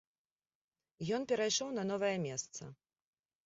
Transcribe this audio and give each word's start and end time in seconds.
Ён 1.19 1.29
перайшоў 1.33 1.69
на 1.77 1.87
новае 1.93 2.13
месца. 2.27 2.61